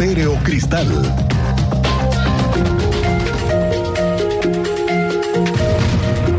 [0.00, 0.88] Cristal.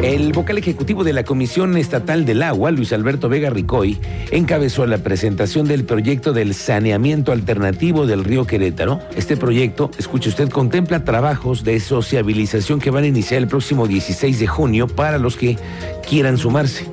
[0.02, 4.00] El vocal ejecutivo de la Comisión Estatal del Agua, Luis Alberto Vega Ricoy,
[4.32, 9.00] encabezó la presentación del proyecto del saneamiento alternativo del río Querétaro.
[9.16, 14.40] Este proyecto, escuche usted, contempla trabajos de sociabilización que van a iniciar el próximo 16
[14.40, 15.60] de junio para los que
[16.10, 16.88] quieran sumarse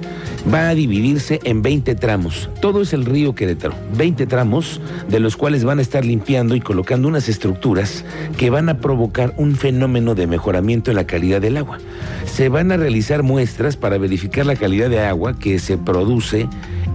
[0.52, 2.50] va a dividirse en 20 tramos.
[2.60, 3.74] Todo es el río Querétaro.
[3.96, 8.04] 20 tramos de los cuales van a estar limpiando y colocando unas estructuras
[8.36, 11.78] que van a provocar un fenómeno de mejoramiento en la calidad del agua.
[12.26, 16.48] Se van a realizar muestras para verificar la calidad de agua que se produce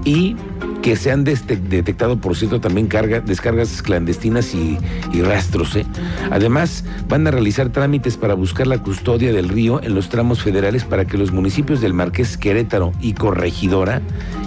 [0.05, 0.35] y
[0.83, 4.77] que se han detectado, por cierto, también carga, descargas clandestinas y,
[5.21, 5.77] rastros.
[5.77, 5.85] ¿eh?
[6.29, 10.83] Además, van a realizar trámites para buscar la custodia del río en los tramos federales
[10.83, 14.01] para que los municipios del Marqués Querétaro y Corregidora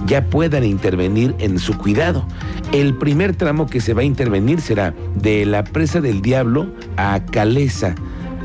[0.07, 2.29] ya puedan intervenir en su cuidado.
[2.71, 6.67] El primer tramo que se va a intervenir será de la presa del Diablo
[6.99, 7.95] a Caleza,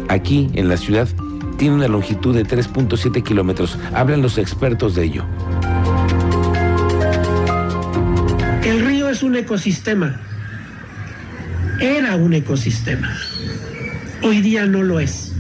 [0.08, 1.10] aquí en la ciudad.
[1.58, 3.78] Tiene una longitud de 3.7 kilómetros.
[3.94, 5.26] Hablan los expertos de ello.
[9.24, 10.20] Un ecosistema.
[11.80, 13.16] Era un ecosistema.
[14.22, 15.34] Hoy día no lo es.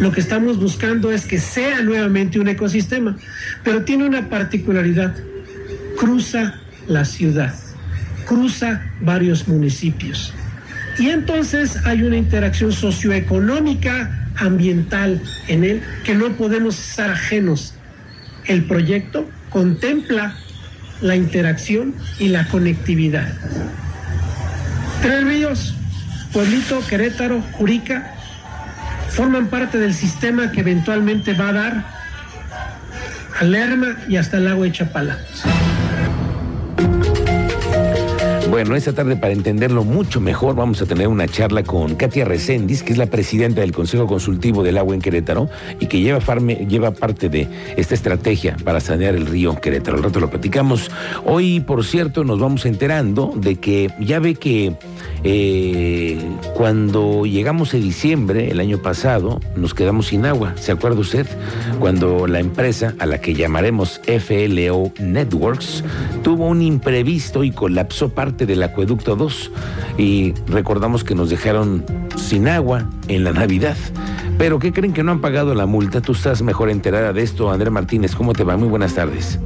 [0.00, 3.16] Lo que estamos buscando es que sea nuevamente un ecosistema,
[3.64, 5.14] pero tiene una particularidad.
[5.98, 6.54] Cruza
[6.86, 7.54] la ciudad,
[8.26, 10.32] cruza varios municipios.
[10.98, 17.74] Y entonces hay una interacción socioeconómica, ambiental en él, que no podemos estar ajenos.
[18.46, 20.36] El proyecto contempla
[21.00, 23.32] la interacción y la conectividad.
[25.02, 25.74] Tres ríos,
[26.32, 28.14] Pueblito, Querétaro, Jurica,
[29.08, 31.84] forman parte del sistema que eventualmente va a dar
[33.38, 35.18] a Lerma y hasta el lago de Chapala.
[38.50, 42.82] Bueno, esta tarde para entenderlo mucho mejor vamos a tener una charla con Katia Recendis,
[42.82, 45.48] que es la presidenta del Consejo Consultivo del Agua en Querétaro
[45.78, 46.18] y que lleva,
[46.66, 49.98] lleva parte de esta estrategia para sanear el río Querétaro.
[49.98, 50.90] Al rato lo platicamos.
[51.24, 54.74] Hoy, por cierto, nos vamos enterando de que ya ve que
[55.22, 56.18] eh,
[56.54, 60.54] cuando llegamos a diciembre el año pasado nos quedamos sin agua.
[60.56, 61.26] ¿Se acuerda usted?
[61.78, 65.84] Cuando la empresa a la que llamaremos FLO Networks
[66.24, 69.52] tuvo un imprevisto y colapsó parte del acueducto 2
[69.96, 71.84] y recordamos que nos dejaron
[72.16, 73.76] sin agua en la Navidad.
[74.38, 76.00] Pero ¿qué creen que no han pagado la multa?
[76.00, 78.14] Tú estás mejor enterada de esto, André Martínez.
[78.16, 78.56] ¿Cómo te va?
[78.56, 79.38] Muy buenas tardes.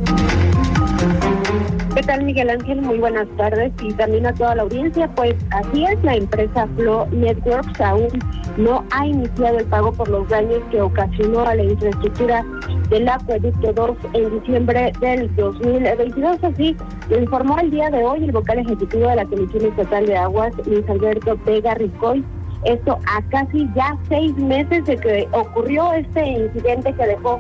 [1.95, 2.81] ¿Qué tal, Miguel Ángel?
[2.81, 5.09] Muy buenas tardes y también a toda la audiencia.
[5.15, 8.09] Pues así es, la empresa Flow Networks aún
[8.57, 12.45] no ha iniciado el pago por los daños que ocasionó a la infraestructura
[12.89, 16.39] del acueducto 2 en diciembre del 2022.
[16.43, 16.77] Así
[17.11, 20.53] lo informó el día de hoy el vocal ejecutivo de la Comisión Estatal de Aguas,
[20.67, 22.25] Luis Alberto Vega Ricoy.
[22.65, 27.39] Esto a casi ya seis meses de que ocurrió este incidente que dejó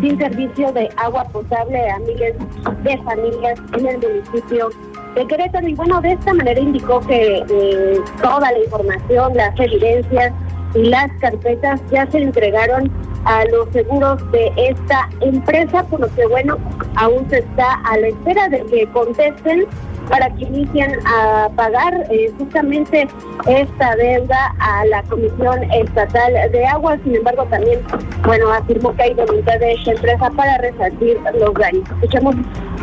[0.00, 2.34] sin servicio de agua potable a miles
[2.82, 4.68] de familias en el municipio
[5.14, 5.66] de Querétaro.
[5.66, 10.32] Y bueno, de esta manera indicó que eh, toda la información, las evidencias
[10.74, 12.92] y las carpetas ya se entregaron
[13.26, 16.56] a los seguros de esta empresa, por lo que bueno,
[16.94, 19.66] aún se está a la espera de que contesten
[20.08, 23.08] para que inicien a pagar eh, justamente
[23.46, 26.96] esta deuda a la Comisión Estatal de Agua.
[27.02, 27.80] Sin embargo, también,
[28.24, 31.82] bueno, afirmó que hay voluntad de esta empresa para resarcir los daños.
[31.90, 32.36] Escuchemos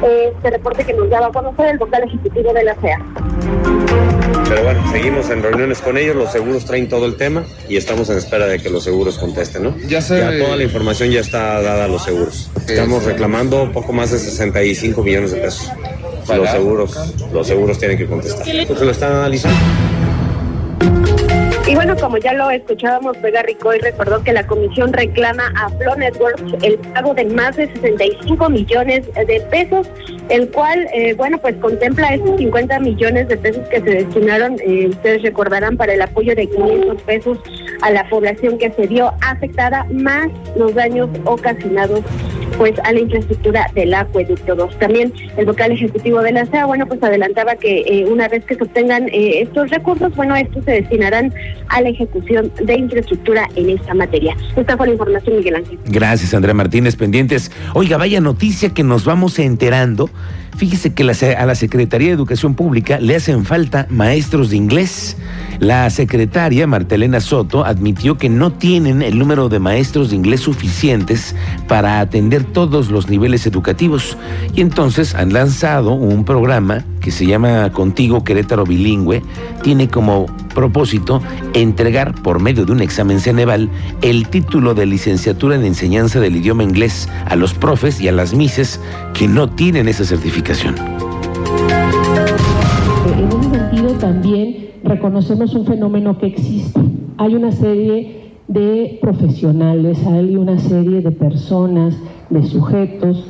[0.03, 2.99] eh, este reporte que nos daba a conocer el vocal ejecutivo de la CEA.
[4.53, 8.07] Pero bueno, seguimos en reuniones con ellos, los seguros traen todo el tema y estamos
[8.11, 9.75] en espera de que los seguros contesten, ¿no?
[9.87, 12.51] Ya, sé, ya toda la información ya está dada a los seguros.
[12.67, 15.71] Estamos reclamando poco más de 65 millones de pesos.
[16.27, 16.95] Los seguros,
[17.33, 18.45] los seguros tienen que contestar.
[18.67, 19.57] Porque lo están analizando.
[21.85, 26.63] Bueno, como ya lo escuchábamos, Vega Ricoy recordó que la comisión reclama a Flow Networks
[26.63, 29.89] el pago de más de 65 millones de pesos,
[30.29, 34.88] el cual, eh, bueno, pues contempla esos 50 millones de pesos que se destinaron, eh,
[34.91, 37.38] ustedes recordarán, para el apoyo de 500 pesos
[37.81, 42.00] a la población que se vio afectada, más los daños ocasionados
[42.57, 44.79] pues a la infraestructura del acueducto 2.
[44.79, 48.55] También el vocal ejecutivo de la SEA, bueno, pues adelantaba que eh, una vez que
[48.55, 51.33] se obtengan eh, estos recursos, bueno, estos se destinarán
[51.69, 54.35] a la ejecución de infraestructura en esta materia.
[54.55, 55.79] Esta fue la información, Miguel Ángel.
[55.85, 57.51] Gracias, Andrea Martínez, pendientes.
[57.73, 60.09] Oiga, vaya noticia que nos vamos enterando.
[60.57, 65.17] Fíjese que a la Secretaría de Educación Pública le hacen falta maestros de inglés.
[65.59, 71.35] La secretaria Martelena Soto admitió que no tienen el número de maestros de inglés suficientes
[71.67, 74.18] para atender todos los niveles educativos
[74.56, 79.22] y entonces han lanzado un programa que se llama Contigo Querétaro Bilingüe.
[79.62, 81.22] Tiene como Propósito,
[81.54, 83.69] entregar por medio de un examen Ceneval
[84.01, 88.34] el título de licenciatura en enseñanza del idioma inglés a los profes y a las
[88.36, 88.80] mises
[89.13, 90.75] que no tienen esa certificación.
[93.18, 96.80] En ese sentido también reconocemos un fenómeno que existe.
[97.18, 101.98] Hay una serie de profesionales, hay una serie de personas,
[102.30, 103.25] de sujetos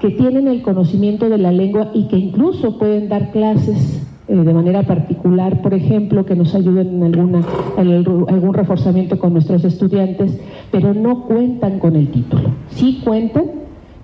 [0.00, 4.54] que tienen el conocimiento de la lengua y que incluso pueden dar clases eh, de
[4.54, 7.42] manera particular, por ejemplo, que nos ayuden en, alguna,
[7.76, 10.40] en algún reforzamiento con nuestros estudiantes,
[10.70, 12.50] pero no cuentan con el título.
[12.70, 13.44] Sí cuentan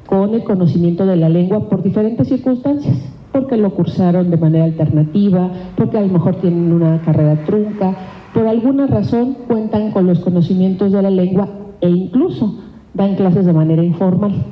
[0.06, 2.96] con el conocimiento de la lengua por diferentes circunstancias,
[3.38, 7.94] porque lo cursaron de manera alternativa, porque a lo mejor tienen una carrera trunca,
[8.34, 11.48] por alguna razón cuentan con los conocimientos de la lengua
[11.80, 12.58] e incluso
[12.94, 14.44] dan clases de manera informal.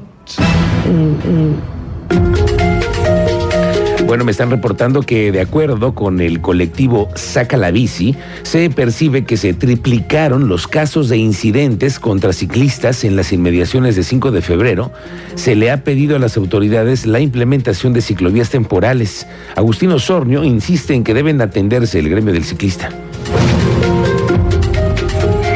[4.07, 8.15] Bueno, me están reportando que de acuerdo con el colectivo Saca la Bici,
[8.45, 14.05] se percibe que se triplicaron los casos de incidentes contra ciclistas en las inmediaciones de
[14.05, 14.93] 5 de febrero.
[15.35, 19.27] Se le ha pedido a las autoridades la implementación de ciclovías temporales.
[19.57, 22.91] Agustino Sornio insiste en que deben atenderse el gremio del ciclista.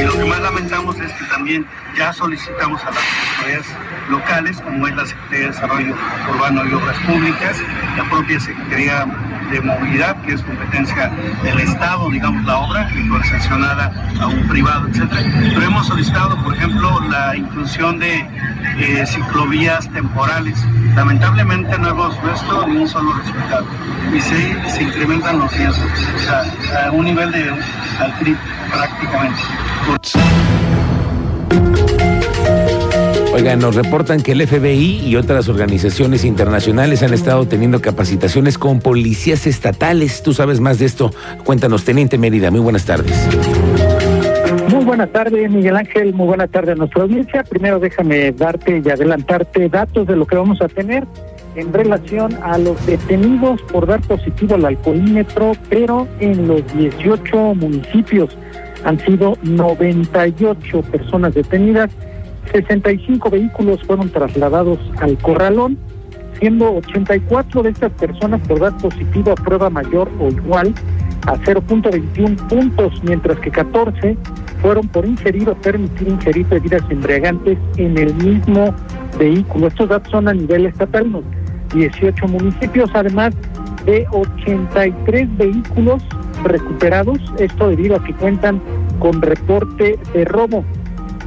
[0.01, 1.65] Y lo que más lamentamos es que también
[1.97, 3.05] ya solicitamos a las
[3.39, 3.67] autoridades
[4.11, 5.95] locales, como es la Secretaría de Desarrollo
[6.35, 7.57] Urbano y Obras Públicas,
[7.97, 9.07] la propia Secretaría
[9.51, 11.11] de Movilidad, que es competencia
[11.43, 15.23] del Estado, digamos, la obra, y sancionada a un privado, etcétera.
[15.41, 18.27] Pero hemos solicitado, por ejemplo, la inclusión de
[18.79, 20.59] eh, ciclovías temporales.
[20.95, 23.67] Lamentablemente no hemos visto ni un solo resultado.
[24.15, 28.15] Y se, se incrementan los riesgos, o sea, a un nivel de al
[28.71, 30.60] prácticamente.
[33.33, 38.81] Oigan, nos reportan que el FBI y otras organizaciones internacionales han estado teniendo capacitaciones con
[38.81, 40.23] policías estatales.
[40.23, 41.13] Tú sabes más de esto.
[41.45, 42.51] Cuéntanos, Teniente Mérida.
[42.51, 43.15] Muy buenas tardes.
[44.69, 46.13] Muy buenas tardes, Miguel Ángel.
[46.13, 47.45] Muy buenas tardes a nuestra audiencia.
[47.45, 51.07] Primero déjame darte y adelantarte datos de lo que vamos a tener
[51.55, 58.37] en relación a los detenidos por dar positivo al alcoholímetro, pero en los 18 municipios
[58.85, 61.91] han sido 98 personas detenidas
[62.53, 65.79] 65 vehículos fueron trasladados al corralón,
[66.39, 70.75] siendo 84 de estas personas por dar positivo a prueba mayor o igual
[71.27, 74.17] a 0.21 puntos, mientras que 14
[74.63, 78.75] fueron por ingerir o permitir ingerir bebidas embriagantes en el mismo
[79.19, 79.69] vehículo.
[79.69, 83.35] Estos datos son a nivel estatal, en 18 municipios, además
[83.85, 86.03] de 83 vehículos
[86.45, 88.61] recuperados, esto debido a que cuentan
[88.99, 90.65] con reporte de robo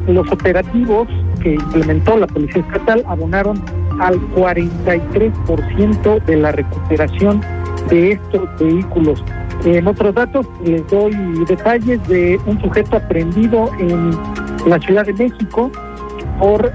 [0.07, 1.07] los operativos
[1.41, 3.61] que implementó la Policía Estatal abonaron
[3.99, 7.41] al 43% de la recuperación
[7.89, 9.23] de estos vehículos.
[9.65, 11.13] En otros datos les doy
[11.47, 14.11] detalles de un sujeto aprendido en
[14.67, 15.71] la Ciudad de México
[16.39, 16.71] por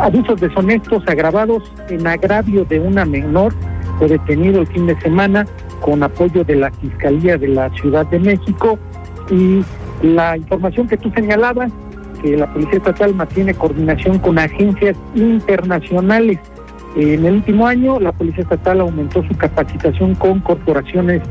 [0.00, 3.54] abusos deshonestos agravados en agravio de una menor.
[3.98, 5.46] Fue detenido el fin de semana
[5.80, 8.78] con apoyo de la Fiscalía de la Ciudad de México
[9.30, 9.62] y
[10.02, 11.72] la información que tú señalabas
[12.22, 16.38] que la Policía Estatal mantiene coordinación con agencias internacionales.
[16.96, 21.22] En el último año, la Policía Estatal aumentó su capacitación con corporaciones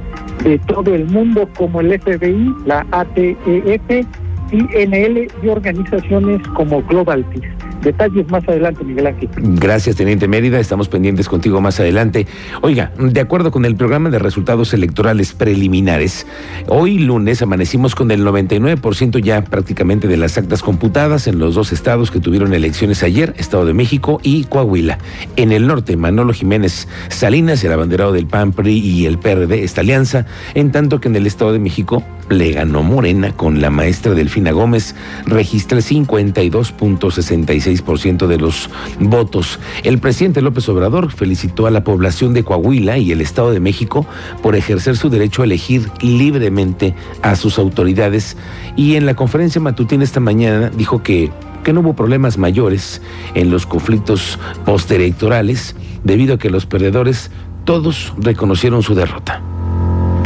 [0.44, 4.06] de todo el mundo como el FBI, la ATEF,
[4.52, 7.71] INL y organizaciones como Global Peace.
[7.82, 9.30] Detalles más adelante, Miguel Ángel.
[9.36, 10.60] Gracias, Teniente Mérida.
[10.60, 12.28] Estamos pendientes contigo más adelante.
[12.62, 16.28] Oiga, de acuerdo con el programa de resultados electorales preliminares,
[16.68, 21.72] hoy lunes amanecimos con el 99% ya prácticamente de las actas computadas en los dos
[21.72, 25.00] estados que tuvieron elecciones ayer, Estado de México y Coahuila.
[25.36, 29.82] En el norte, Manolo Jiménez Salinas, el abanderado del PAN, PRI y el PRD, esta
[29.82, 34.14] alianza, en tanto que en el Estado de México le ganó Morena con la maestra
[34.14, 34.96] Delfina Gómez,
[35.26, 38.70] registra 52.66 ciento de los
[39.00, 39.60] votos.
[39.84, 44.06] El presidente López Obrador felicitó a la población de Coahuila y el Estado de México
[44.42, 48.38] por ejercer su derecho a elegir libremente a sus autoridades
[48.76, 51.32] y en la conferencia matutina esta mañana dijo que
[51.64, 53.04] que no hubo problemas mayores
[53.36, 57.30] en los conflictos postelectorales debido a que los perdedores
[57.66, 59.44] todos reconocieron su derrota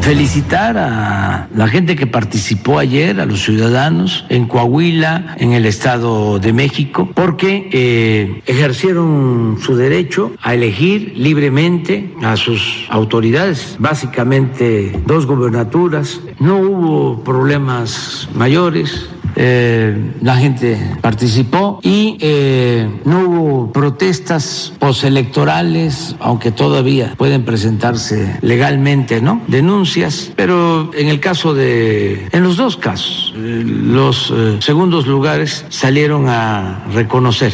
[0.05, 6.38] felicitar a la gente que participó ayer, a los ciudadanos en Coahuila, en el Estado
[6.38, 15.25] de México, porque eh, ejercieron su derecho a elegir libremente a sus autoridades, básicamente dos
[15.25, 16.21] gobernaturas.
[16.39, 22.18] No hubo problemas mayores, la gente participó y
[23.04, 29.42] no hubo protestas postelectorales, aunque todavía pueden presentarse legalmente, ¿no?
[29.48, 36.86] Denuncias, pero en el caso de, en los dos casos, los segundos lugares salieron a
[36.94, 37.54] reconocer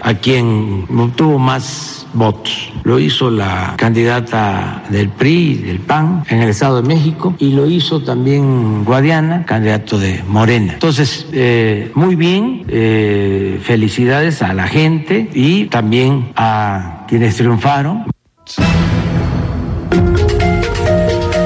[0.00, 2.72] a quien obtuvo más votos.
[2.84, 7.66] Lo hizo la candidata del PRI, del PAN, en el Estado de México, y lo
[7.66, 10.74] hizo también Guadiana, candidato de Morena.
[10.74, 18.04] Entonces, eh, muy bien, eh, felicidades a la gente y también a quienes triunfaron.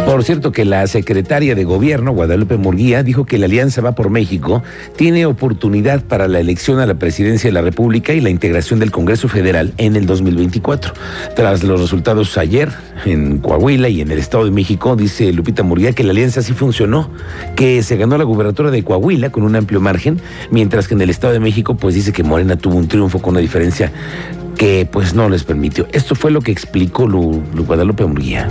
[0.08, 4.08] Por cierto que la secretaria de Gobierno, Guadalupe Murguía, dijo que la Alianza Va por
[4.08, 4.62] México
[4.96, 8.90] tiene oportunidad para la elección a la presidencia de la República y la integración del
[8.90, 10.94] Congreso Federal en el 2024.
[11.36, 12.72] Tras los resultados ayer
[13.04, 16.54] en Coahuila y en el Estado de México, dice Lupita Murguía que la alianza sí
[16.54, 17.10] funcionó,
[17.54, 21.10] que se ganó la gubernatura de Coahuila con un amplio margen, mientras que en el
[21.10, 23.92] Estado de México pues dice que Morena tuvo un triunfo con una diferencia
[24.56, 25.86] que pues no les permitió.
[25.92, 28.48] Esto fue lo que explicó Lu, Guadalupe Murguía.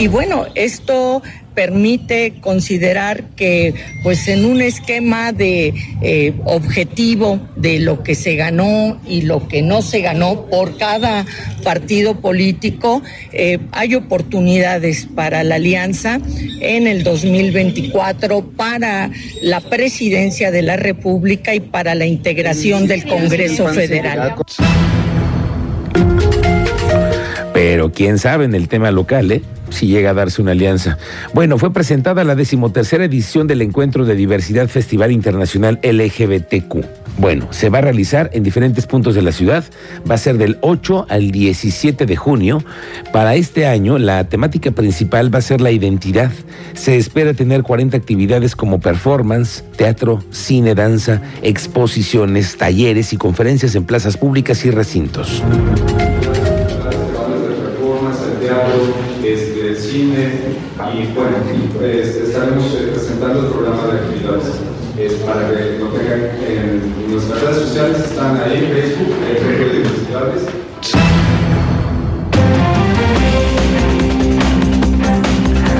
[0.00, 1.20] Y bueno, esto
[1.54, 8.98] permite considerar que pues en un esquema de eh, objetivo de lo que se ganó
[9.06, 11.26] y lo que no se ganó por cada
[11.62, 13.02] partido político,
[13.34, 16.18] eh, hay oportunidades para la alianza
[16.62, 19.10] en el 2024 para
[19.42, 24.34] la presidencia de la República y para la integración del Congreso Federal.
[27.52, 29.42] Pero quién sabe en el tema local, ¿eh?
[29.70, 30.98] Si llega a darse una alianza.
[31.32, 37.00] Bueno, fue presentada la decimotercera edición del Encuentro de Diversidad Festival Internacional LGBTQ.
[37.18, 39.64] Bueno, se va a realizar en diferentes puntos de la ciudad.
[40.10, 42.62] Va a ser del 8 al 17 de junio.
[43.12, 46.30] Para este año, la temática principal va a ser la identidad.
[46.74, 53.84] Se espera tener 40 actividades como performance, teatro, cine, danza, exposiciones, talleres y conferencias en
[53.84, 55.42] plazas públicas y recintos.
[59.90, 60.30] cine
[60.94, 61.36] y bueno,
[61.82, 64.44] es, estaremos eh, presentando el programa de actividades.
[64.96, 69.72] Es para que lo tengan en nuestras redes sociales, están ahí en Facebook, en Red
[69.72, 70.69] de Universidades.